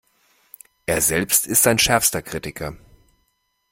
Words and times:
Er 0.87 0.99
selbst 0.99 1.45
ist 1.45 1.61
sein 1.61 1.77
schärfster 1.77 2.23
Kritiker. 2.23 2.75